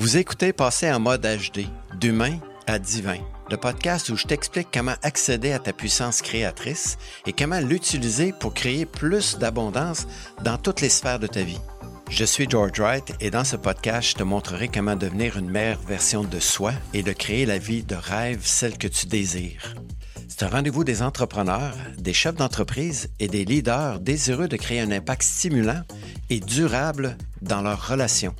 Vous 0.00 0.16
écoutez 0.16 0.54
Passer 0.54 0.90
en 0.90 0.98
mode 0.98 1.26
HD, 1.26 1.66
d'humain 2.00 2.38
à 2.66 2.78
divin, 2.78 3.18
le 3.50 3.58
podcast 3.58 4.08
où 4.08 4.16
je 4.16 4.26
t'explique 4.26 4.68
comment 4.72 4.94
accéder 5.02 5.52
à 5.52 5.58
ta 5.58 5.74
puissance 5.74 6.22
créatrice 6.22 6.96
et 7.26 7.34
comment 7.34 7.60
l'utiliser 7.60 8.32
pour 8.32 8.54
créer 8.54 8.86
plus 8.86 9.36
d'abondance 9.36 10.06
dans 10.42 10.56
toutes 10.56 10.80
les 10.80 10.88
sphères 10.88 11.18
de 11.18 11.26
ta 11.26 11.42
vie. 11.42 11.60
Je 12.08 12.24
suis 12.24 12.48
George 12.48 12.80
Wright 12.80 13.12
et 13.20 13.30
dans 13.30 13.44
ce 13.44 13.56
podcast, 13.56 14.08
je 14.08 14.14
te 14.14 14.22
montrerai 14.22 14.68
comment 14.68 14.96
devenir 14.96 15.36
une 15.36 15.50
meilleure 15.50 15.82
version 15.82 16.24
de 16.24 16.40
soi 16.40 16.72
et 16.94 17.02
de 17.02 17.12
créer 17.12 17.44
la 17.44 17.58
vie 17.58 17.82
de 17.82 17.94
rêve, 17.94 18.40
celle 18.42 18.78
que 18.78 18.88
tu 18.88 19.04
désires. 19.04 19.74
C'est 20.28 20.44
un 20.44 20.48
rendez-vous 20.48 20.82
des 20.82 21.02
entrepreneurs, 21.02 21.76
des 21.98 22.14
chefs 22.14 22.36
d'entreprise 22.36 23.10
et 23.18 23.28
des 23.28 23.44
leaders 23.44 24.00
désireux 24.00 24.48
de 24.48 24.56
créer 24.56 24.80
un 24.80 24.92
impact 24.92 25.24
stimulant 25.24 25.82
et 26.30 26.40
durable 26.40 27.18
dans 27.42 27.60
leurs 27.60 27.86
relations. 27.86 28.34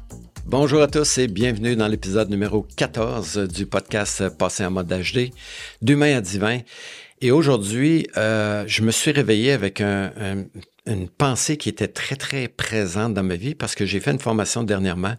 Bonjour 0.51 0.83
à 0.83 0.89
tous 0.89 1.19
et 1.19 1.29
bienvenue 1.29 1.77
dans 1.77 1.87
l'épisode 1.87 2.29
numéro 2.29 2.67
14 2.75 3.47
du 3.47 3.67
podcast 3.67 4.29
Passer 4.31 4.65
en 4.65 4.73
mode 4.73 4.89
HD, 4.89 5.31
d'humain 5.81 6.17
à 6.17 6.21
divin. 6.21 6.59
Et 7.21 7.31
aujourd'hui, 7.31 8.09
euh, 8.17 8.65
je 8.67 8.83
me 8.83 8.91
suis 8.91 9.13
réveillé 9.13 9.53
avec 9.53 9.81
une 9.81 11.09
pensée 11.17 11.57
qui 11.57 11.69
était 11.69 11.87
très, 11.87 12.17
très 12.17 12.49
présente 12.49 13.15
dans 13.15 13.23
ma 13.23 13.37
vie 13.37 13.55
parce 13.55 13.77
que 13.77 13.87
j'ai 13.87 14.01
fait 14.01 14.11
une 14.11 14.19
formation 14.19 14.65
dernièrement. 14.65 15.15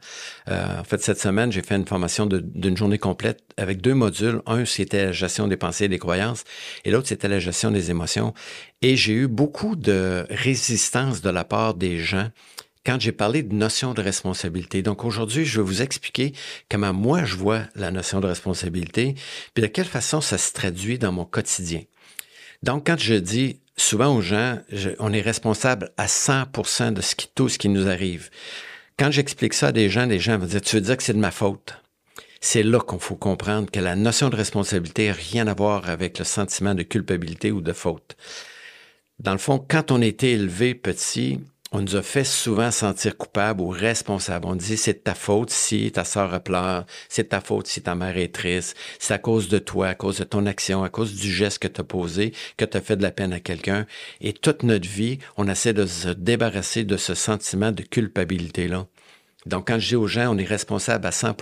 Euh, 0.50 0.82
en 0.82 0.84
fait, 0.84 1.02
cette 1.02 1.22
semaine, 1.22 1.50
j'ai 1.50 1.62
fait 1.62 1.78
une 1.78 1.88
formation 1.88 2.26
d'une 2.26 2.76
journée 2.76 2.98
complète 2.98 3.40
avec 3.56 3.80
deux 3.80 3.94
modules. 3.94 4.42
Un, 4.48 4.66
c'était 4.66 5.06
la 5.06 5.12
gestion 5.14 5.48
des 5.48 5.56
pensées 5.56 5.86
et 5.86 5.90
des 5.90 6.00
croyances 6.00 6.44
et 6.84 6.92
l'autre, 6.92 7.08
c'était 7.08 7.30
la 7.30 7.40
gestion 7.40 7.72
des 7.72 7.90
émotions. 7.90 8.34
Et 8.82 8.98
j'ai 8.98 9.14
eu 9.14 9.28
beaucoup 9.30 9.78
de 9.78 10.26
résistance 10.30 11.22
de 11.22 11.30
la 11.30 11.46
part 11.46 11.74
des 11.74 12.00
gens 12.00 12.28
quand 12.86 13.00
j'ai 13.00 13.12
parlé 13.12 13.44
de 13.44 13.54
notion 13.54 13.94
de 13.94 14.02
responsabilité. 14.02 14.82
Donc 14.82 15.04
aujourd'hui, 15.06 15.46
je 15.46 15.60
vais 15.60 15.66
vous 15.66 15.82
expliquer 15.82 16.34
comment 16.70 16.94
moi 16.94 17.24
je 17.24 17.36
vois 17.36 17.64
la 17.76 17.92
notion 17.92 18.20
de 18.20 18.28
responsabilité, 18.28 19.16
puis 19.54 19.62
de 19.62 19.68
quelle 19.68 19.86
façon 19.86 20.22
ça 20.22 20.38
se 20.38 20.54
traduit 20.54 20.98
dans 20.98 21.12
mon 21.12 21.26
quotidien. 21.26 21.84
Donc 22.64 22.88
quand 22.88 23.00
je 23.00 23.16
dis 23.16 23.60
souvent 23.78 24.16
aux 24.16 24.22
gens, 24.22 24.60
on 25.00 25.14
est 25.14 25.22
responsable 25.22 25.92
à 25.98 26.06
100% 26.08 26.94
de 26.94 27.02
tout 27.34 27.50
ce 27.50 27.58
qui 27.58 27.70
nous 27.70 27.88
arrive. 27.88 28.30
Quand 28.98 29.12
j'explique 29.12 29.54
ça 29.54 29.68
à 29.68 29.72
des 29.72 29.90
gens, 29.90 30.06
les 30.06 30.20
gens 30.20 30.38
vont 30.38 30.46
dire, 30.46 30.62
tu 30.62 30.76
veux 30.76 30.82
dire 30.82 30.98
que 30.98 31.04
c'est 31.04 31.14
de 31.14 31.20
ma 31.20 31.32
faute? 31.32 31.76
C'est 32.40 32.64
là 32.64 32.80
qu'on 32.80 33.00
faut 33.00 33.16
comprendre 33.16 33.70
que 33.70 33.80
la 33.80 33.96
notion 33.96 34.30
de 34.30 34.36
responsabilité 34.36 35.08
n'a 35.08 35.14
rien 35.14 35.48
à 35.48 35.54
voir 35.54 35.90
avec 35.90 36.20
le 36.20 36.26
sentiment 36.26 36.76
de 36.76 36.84
culpabilité 36.84 37.52
ou 37.52 37.62
de 37.62 37.74
faute. 37.74 38.16
Dans 39.20 39.32
le 39.32 39.38
fond, 39.38 39.60
quand 39.60 39.92
on 39.92 40.02
était 40.02 40.32
élevé 40.32 40.74
petit, 40.74 41.40
on 41.74 41.82
nous 41.82 41.96
a 41.96 42.02
fait 42.02 42.26
souvent 42.26 42.70
sentir 42.70 43.16
coupables 43.16 43.62
ou 43.62 43.70
responsables. 43.70 44.46
On 44.46 44.56
dit 44.56 44.76
c'est 44.76 45.06
ta 45.06 45.16
faute 45.16 45.50
si 45.50 45.92
ta 45.92 46.04
sœur 46.04 46.44
pleure, 46.44 46.86
c'est 47.08 47.30
ta 47.30 47.40
faute 47.40 47.68
si 47.68 47.82
ta 47.82 47.96
mère 47.96 48.18
est 48.18 48.34
triste, 48.34 48.76
c'est 49.00 49.14
à 49.14 49.18
cause 49.18 49.48
de 49.48 49.58
toi, 49.58 49.88
à 49.88 49.96
cause 49.96 50.18
de 50.18 50.26
ton 50.26 50.46
action, 50.46 50.84
à 50.84 50.90
cause 50.90 51.16
du 51.16 51.32
geste 51.32 51.60
que 51.60 51.70
tu 51.70 51.80
as 51.80 51.86
posé, 51.86 52.34
que 52.58 52.66
tu 52.66 52.76
as 52.76 52.82
fait 52.82 52.98
de 52.98 53.04
la 53.04 53.12
peine 53.12 53.32
à 53.32 53.40
quelqu'un. 53.40 53.86
Et 54.20 54.34
toute 54.34 54.64
notre 54.64 54.88
vie, 54.88 55.20
on 55.38 55.48
essaie 55.48 55.74
de 55.74 55.86
se 55.86 56.10
débarrasser 56.10 56.84
de 56.84 56.98
ce 56.98 57.14
sentiment 57.14 57.72
de 57.72 57.84
culpabilité-là. 57.84 58.88
Donc, 59.46 59.68
quand 59.70 59.80
je 59.80 59.88
dis 59.90 59.96
aux 59.96 60.08
gens, 60.08 60.36
on 60.36 60.38
est 60.38 60.46
responsable 60.46 61.08
à 61.08 61.12
100 61.12 61.36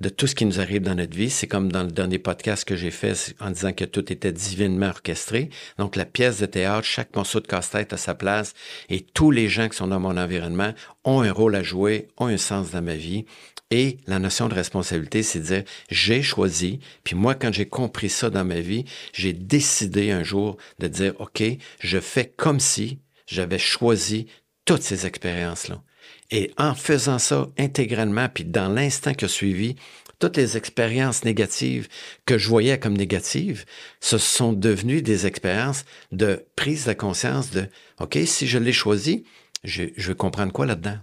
de 0.00 0.08
tout 0.08 0.26
ce 0.26 0.34
qui 0.34 0.44
nous 0.44 0.60
arrive 0.60 0.82
dans 0.82 0.94
notre 0.94 1.16
vie. 1.16 1.30
C'est 1.30 1.46
comme 1.46 1.70
dans 1.70 1.82
le 1.82 1.90
dernier 1.90 2.18
podcast 2.18 2.64
que 2.64 2.76
j'ai 2.76 2.90
fait 2.90 3.34
en 3.40 3.50
disant 3.50 3.72
que 3.72 3.84
tout 3.84 4.12
était 4.12 4.32
divinement 4.32 4.88
orchestré. 4.88 5.50
Donc, 5.78 5.96
la 5.96 6.04
pièce 6.04 6.40
de 6.40 6.46
théâtre, 6.46 6.86
chaque 6.86 7.14
morceau 7.14 7.40
de 7.40 7.46
casse-tête 7.46 7.92
a 7.92 7.96
sa 7.96 8.14
place 8.14 8.54
et 8.88 9.00
tous 9.00 9.30
les 9.30 9.48
gens 9.48 9.68
qui 9.68 9.76
sont 9.76 9.88
dans 9.88 10.00
mon 10.00 10.16
environnement 10.16 10.72
ont 11.04 11.20
un 11.20 11.32
rôle 11.32 11.54
à 11.54 11.62
jouer, 11.62 12.08
ont 12.18 12.26
un 12.26 12.36
sens 12.36 12.70
dans 12.72 12.82
ma 12.82 12.96
vie. 12.96 13.24
Et 13.70 13.98
la 14.06 14.18
notion 14.18 14.48
de 14.48 14.54
responsabilité, 14.54 15.22
c'est 15.22 15.40
de 15.40 15.44
dire, 15.44 15.64
j'ai 15.90 16.22
choisi, 16.22 16.80
puis 17.02 17.16
moi, 17.16 17.34
quand 17.34 17.52
j'ai 17.52 17.66
compris 17.66 18.08
ça 18.08 18.30
dans 18.30 18.44
ma 18.44 18.60
vie, 18.60 18.84
j'ai 19.12 19.32
décidé 19.32 20.10
un 20.10 20.22
jour 20.22 20.58
de 20.78 20.86
dire, 20.86 21.14
OK, 21.18 21.42
je 21.80 21.98
fais 21.98 22.26
comme 22.36 22.60
si 22.60 23.00
j'avais 23.26 23.58
choisi 23.58 24.26
toutes 24.64 24.82
ces 24.82 25.06
expériences-là. 25.06 25.82
Et 26.30 26.52
en 26.56 26.74
faisant 26.74 27.18
ça 27.18 27.48
intégralement, 27.58 28.28
puis 28.28 28.44
dans 28.44 28.68
l'instant 28.68 29.14
qui 29.14 29.24
a 29.24 29.28
suivi, 29.28 29.76
toutes 30.18 30.36
les 30.36 30.56
expériences 30.56 31.24
négatives 31.24 31.88
que 32.24 32.38
je 32.38 32.48
voyais 32.48 32.78
comme 32.78 32.96
négatives, 32.96 33.64
ce 34.00 34.18
sont 34.18 34.52
devenues 34.52 35.02
des 35.02 35.26
expériences 35.26 35.84
de 36.12 36.44
prise 36.56 36.86
de 36.86 36.92
conscience 36.92 37.50
de, 37.50 37.66
OK, 38.00 38.18
si 38.24 38.46
je 38.46 38.58
l'ai 38.58 38.72
choisi, 38.72 39.24
je, 39.64 39.84
je 39.96 40.08
vais 40.08 40.14
comprendre 40.14 40.52
quoi 40.52 40.66
là-dedans? 40.66 40.98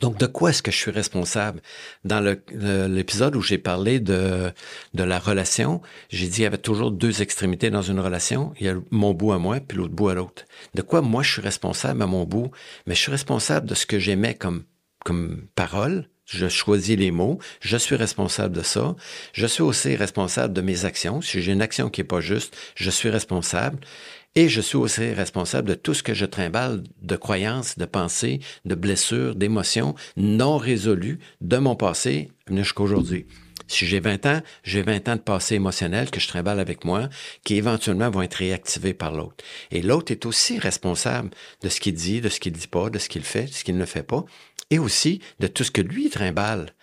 Donc, 0.00 0.18
de 0.18 0.26
quoi 0.26 0.50
est-ce 0.50 0.62
que 0.62 0.70
je 0.70 0.76
suis 0.76 0.90
responsable? 0.90 1.60
Dans 2.04 2.20
l'épisode 2.20 3.36
où 3.36 3.42
j'ai 3.42 3.58
parlé 3.58 4.00
de, 4.00 4.52
la 4.94 5.18
relation, 5.18 5.82
j'ai 6.08 6.26
dit 6.26 6.34
qu'il 6.34 6.42
y 6.44 6.46
avait 6.46 6.58
toujours 6.58 6.90
deux 6.90 7.22
extrémités 7.22 7.70
dans 7.70 7.82
une 7.82 8.00
relation. 8.00 8.52
Il 8.60 8.66
y 8.66 8.70
a 8.70 8.76
mon 8.90 9.12
bout 9.12 9.32
à 9.32 9.38
moi, 9.38 9.60
puis 9.60 9.76
l'autre 9.76 9.94
bout 9.94 10.08
à 10.08 10.14
l'autre. 10.14 10.44
De 10.74 10.82
quoi 10.82 11.02
moi 11.02 11.22
je 11.22 11.32
suis 11.32 11.42
responsable 11.42 12.02
à 12.02 12.06
mon 12.06 12.24
bout? 12.24 12.50
Mais 12.86 12.94
je 12.94 13.00
suis 13.00 13.10
responsable 13.10 13.66
de 13.66 13.74
ce 13.74 13.86
que 13.86 13.98
j'aimais 13.98 14.34
comme, 14.34 14.64
comme 15.04 15.46
parole. 15.54 16.08
Je 16.28 16.48
choisis 16.48 16.96
les 16.96 17.10
mots. 17.10 17.38
Je 17.60 17.78
suis 17.78 17.96
responsable 17.96 18.54
de 18.54 18.62
ça. 18.62 18.94
Je 19.32 19.46
suis 19.46 19.62
aussi 19.62 19.96
responsable 19.96 20.52
de 20.52 20.60
mes 20.60 20.84
actions. 20.84 21.22
Si 21.22 21.40
j'ai 21.40 21.52
une 21.52 21.62
action 21.62 21.88
qui 21.88 22.02
est 22.02 22.04
pas 22.04 22.20
juste, 22.20 22.54
je 22.74 22.90
suis 22.90 23.08
responsable. 23.08 23.78
Et 24.34 24.48
je 24.48 24.60
suis 24.60 24.76
aussi 24.76 25.12
responsable 25.12 25.68
de 25.68 25.74
tout 25.74 25.94
ce 25.94 26.02
que 26.02 26.14
je 26.14 26.26
trimballe 26.26 26.84
de 27.02 27.16
croyances, 27.16 27.78
de 27.78 27.86
pensées, 27.86 28.40
de 28.64 28.74
blessures, 28.74 29.34
d'émotions 29.34 29.94
non 30.16 30.58
résolues 30.58 31.18
de 31.40 31.56
mon 31.56 31.74
passé 31.74 32.30
jusqu'à 32.48 32.82
aujourd'hui. 32.82 33.26
Si 33.68 33.86
j'ai 33.86 34.00
20 34.00 34.26
ans, 34.26 34.42
j'ai 34.64 34.82
20 34.82 35.08
ans 35.08 35.16
de 35.16 35.20
passé 35.20 35.56
émotionnel 35.56 36.10
que 36.10 36.20
je 36.20 36.26
trimballe 36.26 36.58
avec 36.58 36.84
moi, 36.84 37.08
qui 37.44 37.56
éventuellement 37.56 38.08
vont 38.08 38.22
être 38.22 38.34
réactivés 38.34 38.94
par 38.94 39.12
l'autre. 39.12 39.44
Et 39.70 39.82
l'autre 39.82 40.10
est 40.10 40.24
aussi 40.24 40.58
responsable 40.58 41.30
de 41.62 41.68
ce 41.68 41.78
qu'il 41.78 41.94
dit, 41.94 42.22
de 42.22 42.30
ce 42.30 42.40
qu'il 42.40 42.52
dit 42.52 42.66
pas, 42.66 42.88
de 42.88 42.98
ce 42.98 43.10
qu'il 43.10 43.24
fait, 43.24 43.44
de 43.44 43.52
ce 43.52 43.64
qu'il 43.64 43.76
ne 43.76 43.84
fait 43.84 44.02
pas, 44.02 44.24
et 44.70 44.78
aussi 44.78 45.20
de 45.38 45.46
tout 45.46 45.64
ce 45.64 45.70
que 45.70 45.82
lui 45.82 46.08
trimballe. 46.08 46.74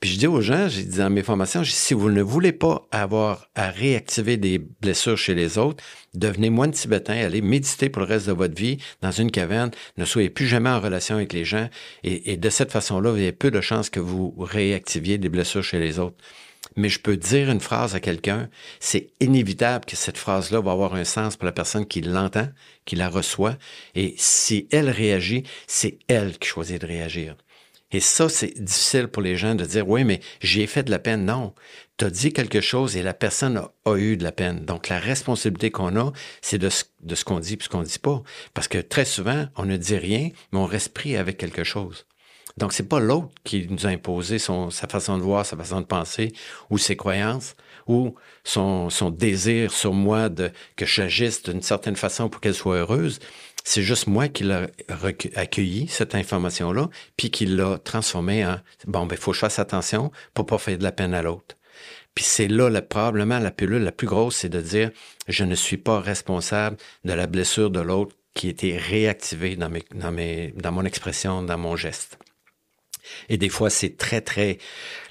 Puis 0.00 0.10
je 0.10 0.18
dis 0.18 0.26
aux 0.26 0.42
gens, 0.42 0.68
j'ai 0.68 0.82
dit 0.82 0.98
dans 0.98 1.08
mes 1.08 1.22
formations, 1.22 1.64
si 1.64 1.94
vous 1.94 2.10
ne 2.10 2.20
voulez 2.20 2.52
pas 2.52 2.86
avoir 2.90 3.48
à 3.54 3.70
réactiver 3.70 4.36
des 4.36 4.58
blessures 4.58 5.16
chez 5.16 5.34
les 5.34 5.56
autres, 5.56 5.82
devenez 6.12 6.50
moine 6.50 6.72
tibétain, 6.72 7.14
allez 7.14 7.40
méditer 7.40 7.88
pour 7.88 8.02
le 8.02 8.08
reste 8.08 8.26
de 8.26 8.32
votre 8.32 8.54
vie 8.54 8.76
dans 9.00 9.10
une 9.10 9.30
caverne, 9.30 9.70
ne 9.96 10.04
soyez 10.04 10.28
plus 10.28 10.46
jamais 10.46 10.68
en 10.68 10.80
relation 10.80 11.16
avec 11.16 11.32
les 11.32 11.46
gens, 11.46 11.68
et, 12.04 12.36
de 12.36 12.50
cette 12.50 12.72
façon-là, 12.72 13.14
il 13.16 13.24
y 13.24 13.32
peu 13.32 13.50
de 13.50 13.60
chances 13.62 13.88
que 13.88 14.00
vous 14.00 14.34
réactiviez 14.38 15.16
des 15.16 15.30
blessures 15.30 15.64
chez 15.64 15.78
les 15.78 15.98
autres. 15.98 16.16
Mais 16.76 16.90
je 16.90 17.00
peux 17.00 17.16
dire 17.16 17.50
une 17.50 17.60
phrase 17.60 17.94
à 17.94 18.00
quelqu'un, 18.00 18.50
c'est 18.80 19.08
inévitable 19.20 19.86
que 19.86 19.96
cette 19.96 20.18
phrase-là 20.18 20.60
va 20.60 20.72
avoir 20.72 20.94
un 20.94 21.04
sens 21.04 21.36
pour 21.36 21.46
la 21.46 21.52
personne 21.52 21.86
qui 21.86 22.02
l'entend, 22.02 22.48
qui 22.84 22.96
la 22.96 23.08
reçoit, 23.08 23.56
et 23.94 24.14
si 24.18 24.68
elle 24.70 24.90
réagit, 24.90 25.44
c'est 25.66 25.98
elle 26.08 26.36
qui 26.38 26.48
choisit 26.48 26.82
de 26.82 26.86
réagir. 26.86 27.36
Et 27.96 28.00
ça, 28.00 28.28
c'est 28.28 28.62
difficile 28.62 29.08
pour 29.08 29.22
les 29.22 29.36
gens 29.36 29.54
de 29.54 29.64
dire, 29.64 29.88
oui, 29.88 30.04
mais 30.04 30.20
j'ai 30.42 30.66
fait 30.66 30.82
de 30.82 30.90
la 30.90 30.98
peine. 30.98 31.24
Non, 31.24 31.54
tu 31.96 32.04
as 32.04 32.10
dit 32.10 32.30
quelque 32.30 32.60
chose 32.60 32.94
et 32.94 33.02
la 33.02 33.14
personne 33.14 33.56
a, 33.56 33.96
eu 33.96 34.18
de 34.18 34.22
la 34.22 34.32
peine. 34.32 34.66
Donc, 34.66 34.90
la 34.90 34.98
responsabilité 34.98 35.70
qu'on 35.70 35.96
a, 35.96 36.12
c'est 36.42 36.58
de 36.58 36.68
ce, 36.68 37.24
qu'on 37.24 37.40
dit 37.40 37.54
et 37.54 37.58
ce 37.58 37.70
qu'on 37.70 37.80
ne 37.80 37.86
dit 37.86 37.98
pas. 37.98 38.22
Parce 38.52 38.68
que 38.68 38.76
très 38.76 39.06
souvent, 39.06 39.46
on 39.56 39.64
ne 39.64 39.78
dit 39.78 39.96
rien, 39.96 40.28
mais 40.52 40.58
on 40.58 40.66
reste 40.66 40.92
pris 40.92 41.16
avec 41.16 41.38
quelque 41.38 41.64
chose. 41.64 42.04
Donc, 42.58 42.74
c'est 42.74 42.86
pas 42.86 43.00
l'autre 43.00 43.30
qui 43.44 43.66
nous 43.66 43.86
a 43.86 43.88
imposé 43.88 44.38
sa 44.38 44.68
façon 44.90 45.16
de 45.16 45.22
voir, 45.22 45.46
sa 45.46 45.56
façon 45.56 45.80
de 45.80 45.86
penser, 45.86 46.34
ou 46.68 46.76
ses 46.76 46.96
croyances, 46.96 47.56
ou 47.86 48.14
son, 48.44 48.90
son 48.90 49.08
désir 49.08 49.72
sur 49.72 49.94
moi 49.94 50.28
de 50.28 50.50
que 50.76 50.84
j'agisse 50.84 51.42
d'une 51.44 51.62
certaine 51.62 51.96
façon 51.96 52.28
pour 52.28 52.42
qu'elle 52.42 52.54
soit 52.54 52.76
heureuse. 52.76 53.20
C'est 53.68 53.82
juste 53.82 54.06
moi 54.06 54.28
qui 54.28 54.44
l'ai 54.44 54.68
accueilli, 55.34 55.88
cette 55.88 56.14
information-là, 56.14 56.88
puis 57.16 57.32
qui 57.32 57.46
l'a 57.46 57.78
transformé 57.78 58.46
en 58.46 58.60
bon, 58.86 59.06
ben, 59.06 59.16
il 59.16 59.20
faut 59.20 59.32
que 59.32 59.34
je 59.34 59.40
fasse 59.40 59.58
attention 59.58 60.12
pour 60.34 60.46
pas 60.46 60.56
faire 60.56 60.78
de 60.78 60.84
la 60.84 60.92
peine 60.92 61.12
à 61.14 61.20
l'autre. 61.20 61.56
Puis 62.14 62.24
c'est 62.24 62.46
là, 62.46 62.70
probablement 62.80 63.40
la 63.40 63.50
pilule 63.50 63.82
la 63.82 63.90
plus 63.90 64.06
grosse, 64.06 64.36
c'est 64.36 64.48
de 64.48 64.60
dire 64.60 64.92
je 65.26 65.42
ne 65.42 65.56
suis 65.56 65.78
pas 65.78 65.98
responsable 65.98 66.76
de 67.04 67.12
la 67.12 67.26
blessure 67.26 67.70
de 67.70 67.80
l'autre 67.80 68.14
qui 68.34 68.46
a 68.46 68.50
été 68.50 68.76
réactivée 68.76 69.56
dans, 69.56 69.68
mes, 69.68 69.82
dans, 69.92 70.12
mes, 70.12 70.54
dans 70.56 70.70
mon 70.70 70.84
expression, 70.84 71.42
dans 71.42 71.58
mon 71.58 71.74
geste. 71.74 72.18
Et 73.28 73.36
des 73.36 73.48
fois, 73.48 73.68
c'est 73.68 73.96
très, 73.96 74.20
très... 74.20 74.58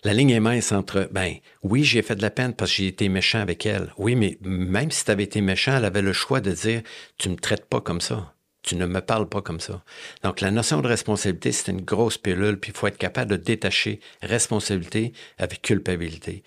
La 0.05 0.13
ligne 0.13 0.29
est 0.29 0.39
mince 0.39 0.71
entre, 0.71 1.09
ben, 1.11 1.35
oui, 1.61 1.83
j'ai 1.83 2.01
fait 2.01 2.15
de 2.15 2.21
la 2.21 2.31
peine 2.31 2.53
parce 2.53 2.71
que 2.71 2.77
j'ai 2.77 2.87
été 2.87 3.09
méchant 3.09 3.41
avec 3.41 3.65
elle. 3.65 3.93
Oui, 3.97 4.15
mais 4.15 4.37
même 4.41 4.91
si 4.91 5.03
tu 5.03 5.11
avais 5.11 5.23
été 5.23 5.41
méchant, 5.41 5.75
elle 5.75 5.85
avait 5.85 6.01
le 6.01 6.13
choix 6.13 6.39
de 6.39 6.51
dire, 6.51 6.83
tu 7.17 7.27
me 7.27 7.35
traites 7.35 7.65
pas 7.65 7.81
comme 7.81 7.99
ça 7.99 8.31
tu 8.65 8.75
ne 8.75 8.85
me 8.85 9.01
parles 9.01 9.29
pas 9.29 9.41
comme 9.41 9.59
ça. 9.59 9.83
Donc, 10.23 10.41
la 10.41 10.51
notion 10.51 10.81
de 10.81 10.87
responsabilité, 10.87 11.51
c'est 11.51 11.71
une 11.71 11.81
grosse 11.81 12.17
pilule, 12.17 12.59
puis 12.59 12.71
il 12.71 12.77
faut 12.77 12.87
être 12.87 12.97
capable 12.97 13.31
de 13.31 13.37
détacher 13.37 13.99
responsabilité 14.21 15.13
avec 15.37 15.61
culpabilité. 15.61 16.43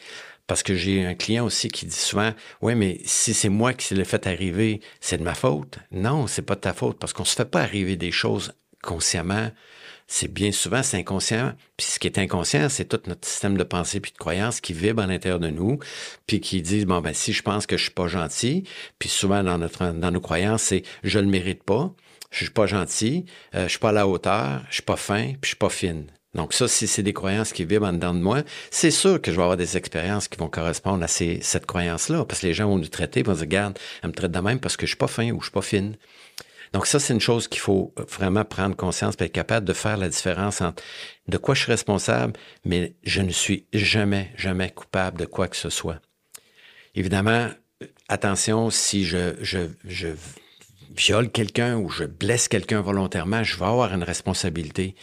Parce 0.46 0.62
que 0.62 0.74
j'ai 0.74 1.04
un 1.04 1.14
client 1.14 1.44
aussi 1.44 1.68
qui 1.68 1.86
dit 1.86 1.94
souvent, 1.94 2.32
oui, 2.62 2.74
mais 2.74 3.00
si 3.04 3.34
c'est 3.34 3.50
moi 3.50 3.74
qui 3.74 3.94
l'ai 3.94 4.04
fait 4.04 4.26
arriver, 4.26 4.80
c'est 5.00 5.18
de 5.18 5.22
ma 5.22 5.34
faute. 5.34 5.78
Non, 5.92 6.26
c'est 6.26 6.42
pas 6.42 6.54
de 6.54 6.60
ta 6.60 6.72
faute, 6.72 6.98
parce 6.98 7.12
qu'on 7.12 7.24
se 7.24 7.36
fait 7.36 7.44
pas 7.44 7.60
arriver 7.60 7.96
des 7.96 8.12
choses 8.12 8.52
consciemment 8.82 9.50
c'est 10.10 10.32
bien 10.32 10.52
souvent, 10.52 10.82
c'est 10.82 10.96
inconscient. 10.96 11.52
Puis 11.76 11.86
ce 11.86 11.98
qui 11.98 12.06
est 12.06 12.18
inconscient, 12.18 12.68
c'est 12.70 12.86
tout 12.86 13.00
notre 13.06 13.28
système 13.28 13.58
de 13.58 13.62
pensée 13.62 14.00
puis 14.00 14.10
de 14.10 14.16
croyance 14.16 14.60
qui 14.60 14.72
vibre 14.72 15.02
à 15.02 15.06
l'intérieur 15.06 15.38
de 15.38 15.50
nous, 15.50 15.78
puis 16.26 16.40
qui 16.40 16.62
dit 16.62 16.86
bon 16.86 17.00
ben 17.00 17.12
si 17.12 17.34
je 17.34 17.42
pense 17.42 17.66
que 17.66 17.76
je 17.76 17.84
suis 17.84 17.92
pas 17.92 18.08
gentil, 18.08 18.64
puis 18.98 19.10
souvent 19.10 19.44
dans 19.44 19.58
notre 19.58 19.92
dans 19.92 20.10
nos 20.10 20.20
croyances, 20.20 20.62
c'est 20.62 20.82
je 21.04 21.18
le 21.18 21.26
mérite 21.26 21.62
pas, 21.62 21.92
je 22.30 22.44
suis 22.44 22.52
pas 22.52 22.66
gentil, 22.66 23.24
euh, 23.54 23.64
je 23.64 23.68
suis 23.68 23.78
pas 23.78 23.90
à 23.90 23.92
la 23.92 24.06
hauteur, 24.06 24.62
je 24.68 24.74
suis 24.74 24.82
pas 24.82 24.96
fin, 24.96 25.32
puis 25.32 25.38
je 25.42 25.48
suis 25.48 25.56
pas 25.56 25.70
fine. 25.70 26.06
Donc 26.34 26.52
ça, 26.52 26.68
si 26.68 26.86
c'est 26.86 27.02
des 27.02 27.14
croyances 27.14 27.52
qui 27.52 27.64
vibrent 27.64 27.86
en 27.86 27.92
dedans 27.92 28.14
de 28.14 28.20
moi, 28.20 28.42
c'est 28.70 28.90
sûr 28.90 29.20
que 29.20 29.30
je 29.30 29.36
vais 29.36 29.42
avoir 29.42 29.56
des 29.56 29.76
expériences 29.76 30.28
qui 30.28 30.38
vont 30.38 30.48
correspondre 30.48 31.02
à 31.02 31.08
ces, 31.08 31.40
cette 31.40 31.66
croyance-là, 31.66 32.24
parce 32.26 32.40
que 32.40 32.46
les 32.46 32.54
gens 32.54 32.68
vont 32.68 32.78
nous 32.78 32.88
traiter, 32.88 33.22
vont 33.22 33.34
se 33.34 33.38
dire, 33.38 33.48
regarde, 33.48 33.78
elle 34.02 34.10
me 34.10 34.14
traite 34.14 34.32
de 34.32 34.38
même 34.38 34.60
parce 34.60 34.76
que 34.76 34.86
je 34.86 34.90
suis 34.90 34.98
pas 34.98 35.08
fin 35.08 35.30
ou 35.30 35.40
je 35.40 35.46
suis 35.46 35.52
pas 35.52 35.62
fine. 35.62 35.96
Donc 36.74 36.86
ça, 36.86 37.00
c'est 37.00 37.14
une 37.14 37.20
chose 37.20 37.48
qu'il 37.48 37.60
faut 37.60 37.94
vraiment 37.96 38.44
prendre 38.44 38.76
conscience 38.76 39.14
et 39.18 39.24
être 39.24 39.32
capable 39.32 39.66
de 39.66 39.72
faire 39.72 39.96
la 39.96 40.10
différence 40.10 40.60
entre 40.60 40.82
de 41.26 41.38
quoi 41.38 41.54
je 41.54 41.62
suis 41.62 41.72
responsable, 41.72 42.34
mais 42.64 42.94
je 43.04 43.22
ne 43.22 43.30
suis 43.30 43.66
jamais, 43.72 44.30
jamais 44.36 44.70
coupable 44.70 45.18
de 45.18 45.24
quoi 45.24 45.48
que 45.48 45.56
ce 45.56 45.70
soit. 45.70 46.00
Évidemment, 46.94 47.48
attention, 48.08 48.68
si 48.68 49.06
je, 49.06 49.34
je, 49.40 49.68
je 49.86 50.08
viole 50.96 51.30
quelqu'un 51.30 51.76
ou 51.76 51.88
je 51.88 52.04
blesse 52.04 52.48
quelqu'un 52.48 52.80
volontairement, 52.80 53.44
je 53.44 53.58
vais 53.58 53.66
avoir 53.66 53.92
une 53.92 54.02
responsabilité. 54.02 54.94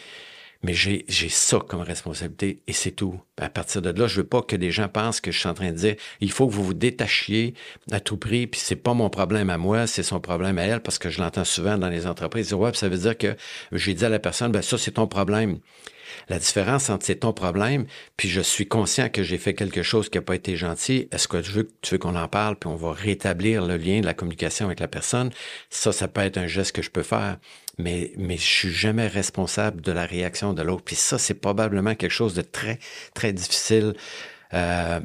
Mais 0.64 0.74
j'ai, 0.74 1.06
ça 1.30 1.60
comme 1.60 1.82
responsabilité 1.82 2.62
et 2.68 2.74
c'est 2.74 2.92
tout. 2.92 3.20
À 3.38 3.50
partir 3.50 3.82
de 3.82 3.90
là, 3.90 4.08
je 4.08 4.18
veux 4.18 4.28
pas 4.28 4.42
que 4.42 4.56
des 4.56 4.72
gens 4.72 4.88
pensent 4.88 5.22
que 5.22 5.32
je 5.32 5.40
suis 5.40 5.50
en 5.50 5.54
train 5.54 5.72
de 5.72 5.78
dire 5.78 5.96
il 6.22 6.32
faut 6.32 6.48
que 6.48 6.54
vous 6.54 6.64
vous 6.64 6.74
détachiez 6.74 7.54
à 7.92 8.00
tout 8.00 8.18
prix, 8.18 8.48
puis 8.48 8.60
c'est 8.64 8.76
pas 8.76 8.94
mon 8.94 9.10
problème 9.10 9.50
à 9.50 9.58
moi, 9.58 9.88
c'est 9.88 10.04
son 10.04 10.20
problème 10.20 10.58
à 10.58 10.64
elle, 10.64 10.82
parce 10.82 10.98
que 10.98 11.10
je 11.10 11.22
l'entends 11.22 11.46
souvent 11.46 11.78
dans 11.78 11.90
les 11.90 12.08
entreprises. 12.08 12.54
Ouais, 12.54 12.74
ça 12.74 12.90
veut 12.90 12.98
dire 12.98 13.18
que 13.18 13.36
j'ai 13.72 13.94
dit 13.94 14.06
à 14.06 14.10
la 14.10 14.20
personne, 14.20 14.52
ben 14.52 14.62
ça, 14.62 14.78
c'est 14.78 14.92
ton 14.92 15.08
problème. 15.08 15.60
La 16.30 16.40
différence 16.40 16.90
entre 16.90 17.06
c'est 17.06 17.18
ton 17.18 17.34
problème, 17.34 17.86
puis 18.18 18.30
je 18.30 18.42
suis 18.42 18.68
conscient 18.68 19.10
que 19.10 19.24
j'ai 19.24 19.38
fait 19.38 19.54
quelque 19.54 19.84
chose 19.84 20.10
qui 20.10 20.18
n'a 20.18 20.22
pas 20.22 20.36
été 20.36 20.56
gentil, 20.56 21.08
est-ce 21.12 21.28
que 21.28 21.38
tu 21.38 21.52
veux, 21.52 21.68
veux 21.92 21.98
qu'on 21.98 22.16
en 22.16 22.28
parle, 22.28 22.58
puis 22.58 22.70
on 22.70 22.76
va 22.76 22.94
rétablir 22.94 23.66
le 23.66 23.78
lien 23.78 24.00
de 24.02 24.06
la 24.06 24.14
communication 24.14 24.66
avec 24.66 24.80
la 24.80 24.88
personne? 24.88 25.32
Ça, 25.70 25.92
ça 25.92 26.08
peut 26.08 26.22
être 26.22 26.38
un 26.38 26.48
geste 26.48 26.76
que 26.76 26.82
je 26.82 26.90
peux 26.90 27.04
faire 27.04 27.38
mais, 27.78 28.12
mais 28.18 28.38
je 28.38 28.44
suis 28.44 28.72
jamais 28.72 29.08
responsable 29.08 29.82
de 29.82 29.92
la 29.92 30.06
réaction 30.06 30.54
de 30.54 30.62
l'autre. 30.62 30.84
Puis 30.84 30.96
ça, 30.96 31.18
c'est 31.18 31.34
probablement 31.34 31.96
quelque 31.96 32.12
chose 32.12 32.34
de 32.34 32.42
très, 32.42 32.80
très 33.14 33.34
difficile. 33.34 33.96
Euh, 34.54 35.00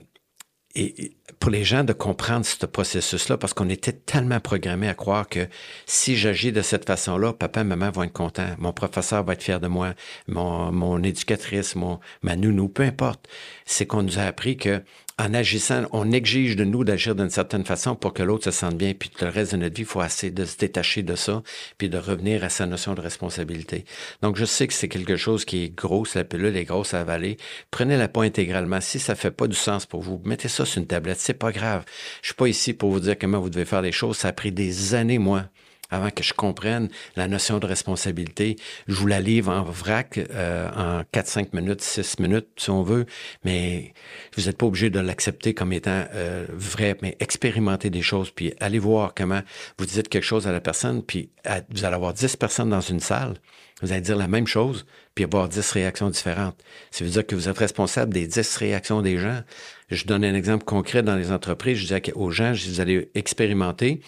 et, 0.75 1.17
pour 1.41 1.51
les 1.51 1.65
gens 1.65 1.85
de 1.85 1.95
comprendre 1.95 2.45
ce 2.45 2.67
processus-là, 2.67 3.39
parce 3.39 3.55
qu'on 3.55 3.71
était 3.71 3.93
tellement 3.93 4.41
programmé 4.41 4.89
à 4.89 4.95
croire 4.95 5.27
que 5.27 5.49
si 5.87 6.17
j'agis 6.17 6.53
de 6.53 6.61
cette 6.61 6.87
façon-là, 6.87 7.33
papa 7.33 7.63
et 7.63 7.65
maman 7.65 7.91
vont 7.91 8.03
être 8.03 8.13
contents, 8.13 8.55
mon 8.59 8.73
professeur 8.73 9.25
va 9.25 9.33
être 9.33 9.43
fier 9.43 9.59
de 9.59 9.67
moi, 9.67 9.95
mon, 10.29 10.71
mon 10.71 11.03
éducatrice, 11.03 11.77
mon, 11.77 11.99
ma 12.23 12.37
nounou, 12.37 12.69
peu 12.69 12.83
importe. 12.83 13.27
C'est 13.65 13.87
qu'on 13.87 14.03
nous 14.03 14.19
a 14.19 14.23
appris 14.23 14.59
que 14.59 14.83
en 15.21 15.35
agissant, 15.35 15.85
on 15.93 16.13
exige 16.13 16.57
de 16.57 16.65
nous 16.65 16.83
d'agir 16.83 17.15
d'une 17.15 17.29
certaine 17.29 17.65
façon 17.65 17.95
pour 17.95 18.15
que 18.15 18.23
l'autre 18.23 18.45
se 18.45 18.51
sente 18.51 18.77
bien, 18.77 18.95
puis 18.95 19.11
le 19.21 19.29
reste 19.29 19.53
de 19.53 19.59
notre 19.59 19.75
vie, 19.75 19.83
il 19.83 19.87
faut 19.87 20.03
essayer 20.03 20.33
de 20.33 20.47
se 20.47 20.57
détacher 20.57 21.03
de 21.03 21.15
ça, 21.15 21.43
puis 21.77 21.91
de 21.91 21.99
revenir 21.99 22.43
à 22.43 22.49
sa 22.49 22.65
notion 22.65 22.95
de 22.95 23.03
responsabilité. 23.03 23.85
Donc, 24.23 24.37
je 24.37 24.47
sais 24.47 24.67
que 24.67 24.73
c'est 24.73 24.89
quelque 24.89 25.17
chose 25.17 25.45
qui 25.45 25.65
est 25.65 25.69
gros, 25.69 26.07
la 26.15 26.25
pilule 26.25 26.57
est 26.57 26.65
grosse 26.65 26.95
à 26.95 27.01
avaler. 27.01 27.37
Prenez-la 27.71 28.09
pas 28.09 28.23
intégralement. 28.23 28.81
Si 28.81 28.99
ça 28.99 29.15
fait 29.15 29.31
pas 29.31 29.47
du 29.47 29.57
sens 29.57 29.85
pour 29.85 30.01
vous, 30.01 30.23
mettez 30.25 30.49
ça 30.49 30.65
sur 30.65 30.81
une 30.81 30.87
tablette, 30.87 31.21
c'est 31.21 31.35
pas 31.35 31.53
grave. 31.53 31.85
Je 32.23 32.29
suis 32.29 32.35
pas 32.35 32.49
ici 32.49 32.73
pour 32.73 32.91
vous 32.91 33.01
dire 33.01 33.19
comment 33.19 33.41
vous 33.41 33.51
devez 33.51 33.67
faire 33.67 33.83
les 33.83 33.93
choses. 33.93 34.17
Ça 34.17 34.29
a 34.29 34.33
pris 34.33 34.53
des 34.53 34.95
années, 34.95 35.19
moi, 35.19 35.45
avant 35.91 36.11
que 36.11 36.23
je 36.23 36.33
comprenne 36.33 36.89
la 37.17 37.29
notion 37.29 37.59
de 37.59 37.67
responsabilité. 37.67 38.57
Je 38.89 38.95
vous 38.95 39.07
la 39.07 39.21
livre 39.21 39.53
en 39.53 39.63
vrac 39.63 40.19
euh, 40.19 40.69
en 40.71 41.03
4-5 41.13 41.49
minutes, 41.53 41.81
6 41.81 42.19
minutes, 42.21 42.49
si 42.57 42.71
on 42.71 42.83
veut, 42.83 43.07
mais 43.45 43.93
vous 44.37 44.45
n'êtes 44.45 44.57
pas 44.57 44.67
obligé 44.67 44.91
de 44.91 45.01
l'accepter 45.01 45.55
comme 45.55 45.73
étant 45.73 46.05
euh, 46.15 46.47
vrai, 46.51 46.97
mais 47.03 47.17
expérimentez 47.21 47.91
des 47.91 48.03
choses, 48.03 48.31
puis 48.31 48.55
allez 48.61 48.79
voir 48.79 49.13
comment 49.15 49.41
vous 49.79 49.87
dites 49.87 50.09
quelque 50.09 50.25
chose 50.25 50.47
à 50.47 50.53
la 50.53 50.61
personne, 50.61 51.03
puis 51.03 51.31
vous 51.71 51.85
allez 51.85 51.95
avoir 51.95 52.13
10 52.13 52.37
personnes 52.37 52.71
dans 52.71 52.81
une 52.81 53.01
salle, 53.01 53.35
vous 53.83 53.93
allez 53.93 54.03
dire 54.03 54.17
la 54.17 54.29
même 54.29 54.47
chose, 54.47 54.87
puis 55.15 55.25
avoir 55.25 55.49
10 55.49 55.71
réactions 55.73 56.11
différentes. 56.11 56.63
Ça 56.91 57.05
veut 57.05 57.11
dire 57.11 57.27
que 57.27 57.35
vous 57.35 57.49
êtes 57.49 57.59
responsable 57.59 58.13
des 58.13 58.27
10 58.27 58.57
réactions 58.57 59.03
des 59.03 59.19
gens. 59.19 59.41
Je 59.89 60.05
donne 60.05 60.25
un 60.25 60.35
exemple 60.35 60.65
concret 60.65 61.03
dans 61.03 61.17
les 61.17 61.33
entreprises. 61.33 61.79
Je 61.79 61.95
dis 61.95 62.13
aux 62.13 62.31
gens, 62.31 62.55
je 62.55 62.65
dis, 62.65 62.71
vous 62.71 62.81
allez 62.81 63.11
expérimenter 63.15 64.01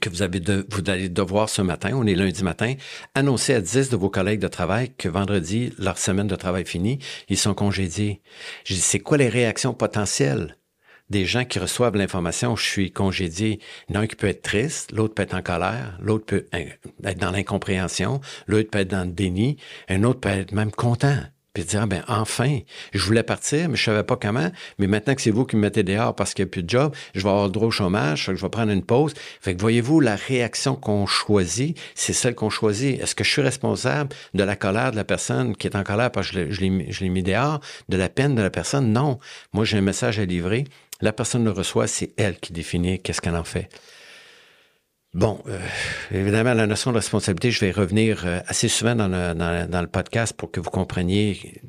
que 0.00 0.08
vous 0.08 0.22
avez 0.22 0.40
de, 0.40 0.66
vous 0.70 0.82
allez 0.88 1.08
devoir 1.08 1.48
ce 1.48 1.62
matin, 1.62 1.92
on 1.94 2.06
est 2.06 2.14
lundi 2.14 2.42
matin, 2.42 2.74
annoncer 3.14 3.54
à 3.54 3.60
10 3.60 3.90
de 3.90 3.96
vos 3.96 4.10
collègues 4.10 4.40
de 4.40 4.48
travail 4.48 4.92
que 4.96 5.08
vendredi, 5.08 5.72
leur 5.78 5.98
semaine 5.98 6.26
de 6.26 6.36
travail 6.36 6.64
finie, 6.64 6.98
ils 7.28 7.38
sont 7.38 7.54
congédiés. 7.54 8.20
Je 8.64 8.74
dis, 8.74 8.80
c'est 8.80 9.00
quoi 9.00 9.18
les 9.18 9.28
réactions 9.28 9.74
potentielles 9.74 10.56
des 11.10 11.26
gens 11.26 11.44
qui 11.44 11.58
reçoivent 11.58 11.96
l'information, 11.96 12.56
je 12.56 12.64
suis 12.64 12.90
congédié. 12.90 13.60
Il 13.88 13.94
y 13.94 13.98
en 13.98 14.00
a 14.00 14.06
qui 14.06 14.16
peut 14.16 14.28
être 14.28 14.42
triste, 14.42 14.92
l'autre 14.92 15.14
peut 15.14 15.22
être 15.22 15.34
en 15.34 15.42
colère, 15.42 15.98
l'autre 16.00 16.24
peut 16.24 16.46
être 16.52 17.18
dans 17.18 17.30
l'incompréhension, 17.30 18.20
l'autre 18.46 18.70
peut 18.70 18.78
être 18.78 18.88
dans 18.88 19.04
le 19.04 19.12
déni, 19.12 19.58
un 19.88 20.04
autre 20.04 20.20
peut 20.20 20.30
être 20.30 20.52
même 20.52 20.72
content 20.72 21.18
puis 21.52 21.64
dire, 21.64 21.86
ben 21.86 22.02
enfin, 22.08 22.60
je 22.92 23.04
voulais 23.04 23.22
partir, 23.22 23.68
mais 23.68 23.76
je 23.76 23.84
savais 23.84 24.04
pas 24.04 24.16
comment, 24.16 24.50
mais 24.78 24.86
maintenant 24.86 25.14
que 25.14 25.20
c'est 25.20 25.30
vous 25.30 25.44
qui 25.44 25.56
me 25.56 25.62
mettez 25.62 25.82
dehors 25.82 26.14
parce 26.14 26.32
qu'il 26.32 26.44
n'y 26.44 26.48
a 26.48 26.50
plus 26.50 26.62
de 26.62 26.70
job, 26.70 26.94
je 27.14 27.22
vais 27.22 27.28
avoir 27.28 27.44
le 27.44 27.50
droit 27.50 27.68
au 27.68 27.70
chômage, 27.70 28.24
je 28.24 28.32
vais 28.32 28.48
prendre 28.48 28.72
une 28.72 28.82
pause. 28.82 29.12
Fait 29.40 29.54
que 29.54 29.60
voyez-vous, 29.60 30.00
la 30.00 30.16
réaction 30.16 30.76
qu'on 30.76 31.06
choisit, 31.06 31.78
c'est 31.94 32.14
celle 32.14 32.34
qu'on 32.34 32.50
choisit. 32.50 33.00
Est-ce 33.00 33.14
que 33.14 33.24
je 33.24 33.30
suis 33.30 33.42
responsable 33.42 34.14
de 34.34 34.44
la 34.44 34.56
colère 34.56 34.92
de 34.92 34.96
la 34.96 35.04
personne 35.04 35.54
qui 35.54 35.66
est 35.66 35.76
en 35.76 35.84
colère 35.84 36.10
parce 36.10 36.30
que 36.30 36.50
je 36.50 36.60
l'ai 36.60 37.08
mis 37.08 37.22
dehors, 37.22 37.60
de 37.88 37.96
la 37.96 38.08
peine 38.08 38.34
de 38.34 38.42
la 38.42 38.50
personne? 38.50 38.92
Non. 38.92 39.18
Moi, 39.52 39.64
j'ai 39.64 39.78
un 39.78 39.82
message 39.82 40.18
à 40.18 40.24
livrer. 40.24 40.64
La 41.00 41.12
personne 41.12 41.44
le 41.44 41.50
reçoit, 41.50 41.86
c'est 41.86 42.12
elle 42.16 42.38
qui 42.38 42.52
définit 42.52 43.00
qu'est-ce 43.00 43.20
qu'elle 43.20 43.36
en 43.36 43.44
fait. 43.44 43.68
Bon, 45.14 45.42
euh, 45.46 45.58
évidemment, 46.10 46.54
la 46.54 46.66
notion 46.66 46.90
de 46.90 46.96
responsabilité, 46.96 47.50
je 47.50 47.60
vais 47.60 47.70
revenir 47.70 48.24
euh, 48.24 48.40
assez 48.46 48.68
souvent 48.68 48.94
dans 48.94 49.08
le, 49.08 49.86
podcast 49.86 50.34
pour 50.34 50.50
que 50.50 50.58
vous 50.58 50.70
compreniez 50.70 51.60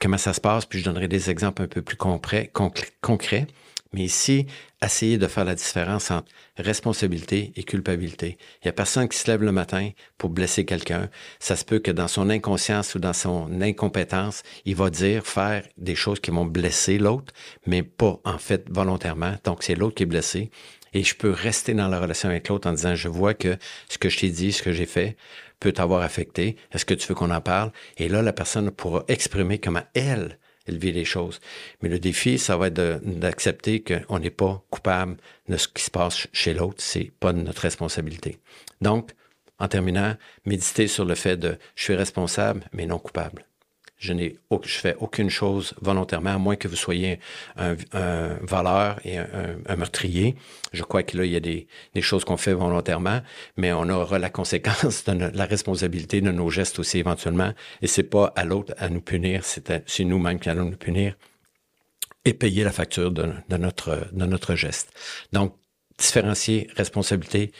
comment 0.00 0.16
ça 0.16 0.32
se 0.32 0.40
passe, 0.40 0.64
puis 0.64 0.78
je 0.78 0.84
donnerai 0.84 1.08
des 1.08 1.28
exemples 1.28 1.62
un 1.62 1.66
peu 1.66 1.82
plus 1.82 1.96
concrets. 1.96 2.52
concrets. 3.00 3.48
Mais 3.92 4.02
ici, 4.02 4.46
essayez 4.80 5.18
de 5.18 5.26
faire 5.26 5.44
la 5.44 5.56
différence 5.56 6.12
entre 6.12 6.28
responsabilité 6.56 7.52
et 7.56 7.64
culpabilité. 7.64 8.38
Il 8.62 8.66
n'y 8.66 8.68
a 8.68 8.72
personne 8.72 9.08
qui 9.08 9.18
se 9.18 9.28
lève 9.28 9.42
le 9.42 9.52
matin 9.52 9.90
pour 10.16 10.30
blesser 10.30 10.64
quelqu'un. 10.64 11.08
Ça 11.40 11.56
se 11.56 11.64
peut 11.64 11.80
que 11.80 11.90
dans 11.90 12.08
son 12.08 12.30
inconscience 12.30 12.94
ou 12.94 13.00
dans 13.00 13.12
son 13.12 13.60
incompétence, 13.60 14.42
il 14.64 14.76
va 14.76 14.90
dire, 14.90 15.26
faire 15.26 15.64
des 15.78 15.94
choses 15.96 16.20
qui 16.20 16.30
vont 16.30 16.44
blesser 16.44 16.98
l'autre, 16.98 17.32
mais 17.66 17.82
pas 17.82 18.20
en 18.24 18.38
fait 18.38 18.66
volontairement. 18.70 19.34
Donc, 19.44 19.64
c'est 19.64 19.74
l'autre 19.74 19.96
qui 19.96 20.04
est 20.04 20.06
blessé 20.06 20.50
et 20.94 21.02
je 21.02 21.14
peux 21.14 21.30
rester 21.30 21.74
dans 21.74 21.88
la 21.88 22.00
relation 22.00 22.28
avec 22.28 22.48
l'autre 22.48 22.68
en 22.68 22.72
disant, 22.72 22.94
je 22.94 23.08
vois 23.08 23.34
que 23.34 23.56
ce 23.88 23.98
que 23.98 24.08
je 24.08 24.20
t'ai 24.20 24.30
dit, 24.30 24.52
ce 24.52 24.62
que 24.62 24.72
j'ai 24.72 24.86
fait, 24.86 25.16
peut 25.60 25.72
t'avoir 25.72 26.02
affecté. 26.02 26.56
Est-ce 26.72 26.84
que 26.84 26.94
tu 26.94 27.08
veux 27.08 27.14
qu'on 27.14 27.30
en 27.30 27.40
parle? 27.40 27.72
Et 27.98 28.08
là, 28.08 28.22
la 28.22 28.32
personne 28.32 28.70
pourra 28.70 29.04
exprimer 29.08 29.58
comment 29.58 29.82
elle, 29.94 30.38
elle 30.66 30.78
vit 30.78 30.92
les 30.92 31.04
choses. 31.04 31.40
Mais 31.82 31.88
le 31.88 31.98
défi, 31.98 32.38
ça 32.38 32.56
va 32.56 32.68
être 32.68 33.00
d'accepter 33.04 33.82
qu'on 33.82 34.18
n'est 34.18 34.30
pas 34.30 34.62
coupable 34.70 35.16
de 35.48 35.56
ce 35.56 35.68
qui 35.68 35.82
se 35.82 35.90
passe 35.90 36.26
chez 36.32 36.54
l'autre. 36.54 36.76
C'est 36.78 37.12
pas 37.18 37.32
notre 37.32 37.62
responsabilité. 37.62 38.38
Donc, 38.80 39.10
en 39.58 39.68
terminant, 39.68 40.16
méditer 40.46 40.86
sur 40.88 41.04
le 41.04 41.14
fait 41.14 41.36
de 41.36 41.58
je 41.76 41.84
suis 41.84 41.94
responsable, 41.94 42.64
mais 42.72 42.86
non 42.86 42.98
coupable. 42.98 43.44
Je 44.04 44.12
n'ai, 44.12 44.36
je 44.64 44.74
fais 44.74 44.96
aucune 45.00 45.30
chose 45.30 45.72
volontairement, 45.80 46.34
à 46.34 46.38
moins 46.38 46.56
que 46.56 46.68
vous 46.68 46.76
soyez 46.76 47.18
un, 47.56 47.74
un 47.94 48.34
voleur 48.42 49.00
et 49.04 49.16
un, 49.16 49.76
meurtrier. 49.76 50.36
Je 50.74 50.82
crois 50.82 51.02
que 51.02 51.16
là, 51.16 51.24
il 51.24 51.32
y 51.32 51.36
a 51.36 51.40
des, 51.40 51.66
choses 52.02 52.24
qu'on 52.26 52.36
fait 52.36 52.52
volontairement, 52.52 53.22
mais 53.56 53.72
on 53.72 53.88
aura 53.88 54.18
la 54.18 54.28
conséquence 54.28 55.04
de 55.04 55.30
la 55.34 55.46
responsabilité 55.46 56.20
de 56.20 56.30
nos 56.30 56.50
gestes 56.50 56.78
aussi 56.78 56.98
éventuellement. 56.98 57.54
Et 57.80 57.86
c'est 57.86 58.02
pas 58.02 58.30
à 58.36 58.44
l'autre 58.44 58.74
à 58.76 58.90
nous 58.90 59.00
punir, 59.00 59.42
c'est, 59.44 60.04
nous-mêmes 60.04 60.38
qui 60.38 60.50
allons 60.50 60.66
nous 60.66 60.76
punir 60.76 61.16
et 62.26 62.34
payer 62.34 62.62
la 62.62 62.72
facture 62.72 63.10
de, 63.10 63.32
de, 63.48 63.56
notre, 63.56 64.08
de 64.12 64.26
notre 64.26 64.54
geste. 64.54 64.92
Donc, 65.32 65.56
différencier 65.98 66.68
responsabilité, 66.76 67.52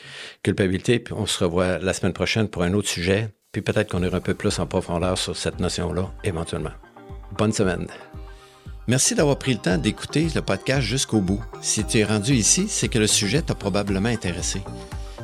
culpabilité, 0.43 0.99
puis 0.99 1.13
on 1.13 1.25
se 1.25 1.43
revoit 1.43 1.79
la 1.79 1.93
semaine 1.93 2.13
prochaine 2.13 2.49
pour 2.49 2.61
un 2.61 2.73
autre 2.73 2.89
sujet. 2.89 3.29
Puis 3.55 3.61
peut-être 3.61 3.89
qu'on 3.89 4.03
ira 4.03 4.17
un 4.17 4.19
peu 4.19 4.33
plus 4.33 4.59
en 4.59 4.67
profondeur 4.67 5.17
sur 5.17 5.37
cette 5.37 5.61
notion-là, 5.61 6.11
éventuellement. 6.25 6.73
Bonne 7.37 7.53
semaine. 7.53 7.87
Merci 8.85 9.15
d'avoir 9.15 9.39
pris 9.39 9.53
le 9.53 9.61
temps 9.61 9.77
d'écouter 9.77 10.27
le 10.35 10.41
podcast 10.41 10.81
jusqu'au 10.81 11.21
bout. 11.21 11.41
Si 11.61 11.85
tu 11.85 11.99
es 11.99 12.03
rendu 12.03 12.33
ici, 12.33 12.65
c'est 12.67 12.89
que 12.89 12.99
le 12.99 13.07
sujet 13.07 13.41
t'a 13.41 13.55
probablement 13.55 14.09
intéressé. 14.09 14.61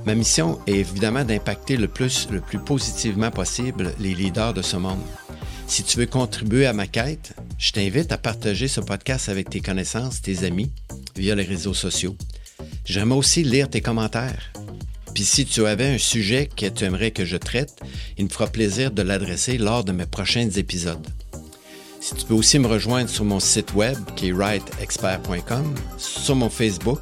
Ma 0.05 0.15
mission 0.15 0.61
est 0.65 0.75
évidemment 0.75 1.25
d'impacter 1.25 1.75
le 1.75 1.89
plus, 1.89 2.29
le 2.31 2.39
plus 2.39 2.59
positivement 2.59 3.31
possible 3.31 3.93
les 3.99 4.15
leaders 4.15 4.53
de 4.53 4.61
ce 4.61 4.77
monde. 4.77 5.03
Si 5.67 5.83
tu 5.83 5.97
veux 5.97 6.05
contribuer 6.05 6.67
à 6.67 6.71
ma 6.71 6.87
quête, 6.87 7.33
je 7.57 7.73
t'invite 7.73 8.13
à 8.13 8.17
partager 8.17 8.69
ce 8.69 8.79
podcast 8.79 9.27
avec 9.27 9.49
tes 9.49 9.59
connaissances, 9.59 10.21
tes 10.21 10.45
amis, 10.45 10.71
via 11.17 11.35
les 11.35 11.43
réseaux 11.43 11.73
sociaux. 11.73 12.15
J'aimerais 12.85 13.19
aussi 13.19 13.43
lire 13.43 13.69
tes 13.69 13.81
commentaires. 13.81 14.53
Puis 15.13 15.23
si 15.25 15.45
tu 15.45 15.65
avais 15.65 15.87
un 15.87 15.97
sujet 15.97 16.47
que 16.55 16.67
tu 16.67 16.83
aimerais 16.83 17.11
que 17.11 17.25
je 17.25 17.37
traite, 17.37 17.79
il 18.17 18.25
me 18.25 18.29
fera 18.29 18.47
plaisir 18.47 18.91
de 18.91 19.01
l'adresser 19.01 19.57
lors 19.57 19.83
de 19.83 19.91
mes 19.91 20.05
prochains 20.05 20.49
épisodes. 20.49 21.05
Si 21.99 22.15
tu 22.15 22.25
peux 22.25 22.33
aussi 22.33 22.57
me 22.57 22.67
rejoindre 22.67 23.09
sur 23.09 23.25
mon 23.25 23.39
site 23.39 23.73
web 23.73 23.97
qui 24.15 24.29
est 24.29 24.31
writeexpert.com, 24.31 25.75
sur 25.97 26.35
mon 26.35 26.49
Facebook 26.49 26.99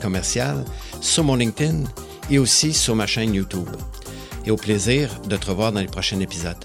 commercial, 0.00 0.64
sur 1.00 1.24
mon 1.24 1.34
LinkedIn 1.34 1.84
et 2.30 2.38
aussi 2.38 2.72
sur 2.72 2.94
ma 2.94 3.06
chaîne 3.06 3.34
YouTube. 3.34 3.68
Et 4.46 4.50
au 4.50 4.56
plaisir 4.56 5.20
de 5.28 5.36
te 5.36 5.46
revoir 5.46 5.72
dans 5.72 5.80
les 5.80 5.86
prochains 5.86 6.20
épisodes. 6.20 6.64